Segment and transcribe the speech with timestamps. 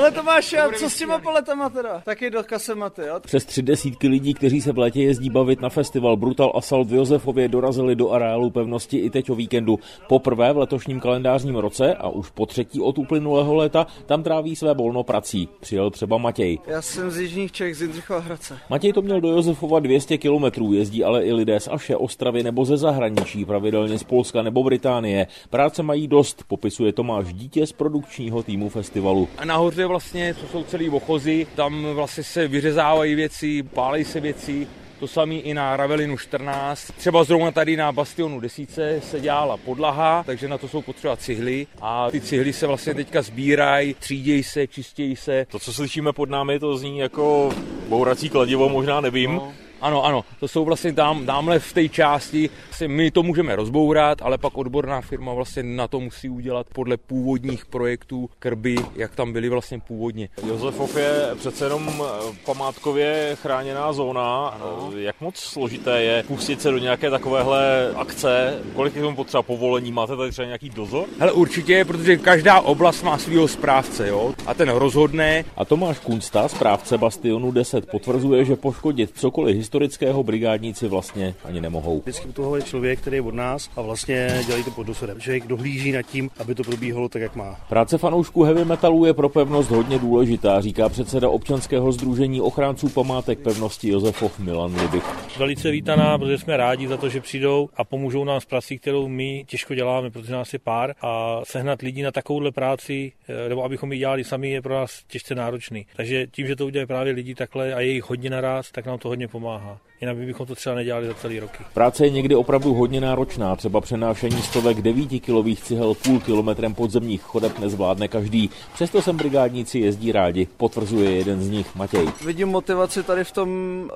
[0.00, 2.02] Hele Tomáš, a co s těma poletama teda?
[2.04, 3.20] Taky do kasematy, jo?
[3.20, 6.94] Přes tři desítky lidí, kteří se v létě jezdí bavit na festival Brutal Assault v
[6.94, 9.78] Josefově, dorazili do areálu pevnosti i teď o víkendu.
[10.08, 14.74] Poprvé v letošním kalendářním roce a už po třetí od uplynulého léta tam tráví své
[14.74, 15.48] volno prací.
[15.60, 16.58] Přijel třeba Matěj.
[16.66, 18.58] Já jsem z Jižních Čech, z Jindřichova Hradce.
[18.70, 22.64] Matěj to měl do Josefova 200 kilometrů, jezdí ale i lidé z Aše, Ostravy nebo
[22.64, 25.26] ze zahraničí, pravidelně z Polska nebo Británie.
[25.50, 29.28] Práce mají dost, popisuje Tomáš Dítě z produkčního týmu festivalu.
[29.38, 34.66] A nahoře vlastně, co jsou celý ochozy, tam vlastně se vyřezávají věci, pálí se věci,
[35.00, 36.92] to samé i na Ravelinu 14.
[36.96, 38.70] Třeba zrovna tady na Bastionu 10
[39.02, 43.22] se dělala podlaha, takže na to jsou potřeba cihly a ty cihly se vlastně teďka
[43.22, 45.46] sbírají, třídějí se, čistějí se.
[45.50, 47.54] To, co slyšíme pod námi, to zní jako
[47.88, 49.34] bourací kladivo, možná nevím.
[49.34, 49.52] No.
[49.80, 52.50] Ano, ano, to jsou vlastně tam, tamhle v té části,
[52.86, 57.66] my to můžeme rozbourat, ale pak odborná firma vlastně na to musí udělat podle původních
[57.66, 60.28] projektů krby, jak tam byly vlastně původně.
[60.46, 64.48] Josefov je přece jenom eh, památkově chráněná zóna.
[64.48, 64.90] Ano.
[64.96, 68.58] Jak moc složité je pustit se do nějaké takovéhle akce?
[68.74, 69.92] Kolik je tomu potřeba povolení?
[69.92, 71.04] Máte tady třeba nějaký dozor?
[71.18, 74.34] Hele, určitě, protože každá oblast má svého správce, jo?
[74.46, 75.44] A ten rozhodne.
[75.56, 82.00] A Tomáš Kunsta, správce Bastionu 10, potvrzuje, že poškodit cokoliv historického brigádníci vlastně ani nemohou.
[82.00, 85.20] Vždycky u toho je člověk, který je od nás a vlastně dělají to pod dosudem.
[85.20, 87.56] Člověk dohlíží nad tím, aby to probíhalo tak, jak má.
[87.68, 93.38] Práce fanoušků heavy metalu je pro pevnost hodně důležitá, říká předseda občanského združení ochránců památek
[93.38, 95.04] pevnosti Josefov Milan Libik.
[95.38, 99.08] Velice vítaná, protože jsme rádi za to, že přijdou a pomůžou nám s prací, kterou
[99.08, 103.64] my těžko děláme, protože nás je pár a sehnat lidi na takovouhle práci, eh, nebo
[103.64, 105.86] abychom ji dělali sami, je pro nás těžce náročný.
[105.96, 108.98] Takže tím, že to udělají právě lidi takhle a je jich hodně naraz, tak nám
[108.98, 109.78] to hodně pomáhá pomáhá.
[110.00, 111.64] Jinak bychom to třeba nedělali za celý roky.
[111.74, 117.58] Práce je někdy opravdu hodně náročná, třeba přenášení stovek 9-kilových cihel půl kilometrem podzemních chodeb
[117.58, 118.50] nezvládne každý.
[118.74, 122.08] Přesto sem brigádníci jezdí rádi, potvrzuje jeden z nich, Matěj.
[122.24, 123.48] Vidím motivaci tady v tom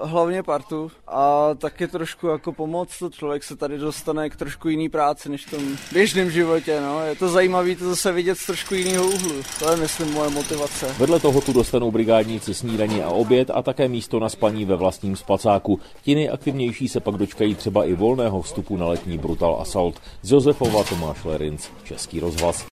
[0.03, 4.89] hlavně partu a taky trošku jako pomoc, to člověk se tady dostane k trošku jiný
[4.89, 6.81] práci než v tom běžném životě.
[6.81, 7.01] No.
[7.07, 9.43] Je to zajímavé to zase vidět z trošku jiného úhlu.
[9.59, 10.95] To je, myslím, moje motivace.
[10.99, 15.17] Vedle toho tu dostanou brigádníci snídaní a oběd a také místo na spaní ve vlastním
[15.17, 15.54] spacáku.
[16.03, 20.01] Ti nejaktivnější se pak dočkají třeba i volného vstupu na letní Brutal Assault.
[20.23, 22.63] Z Josefova Tomáš Lerinc, Český rozhlas.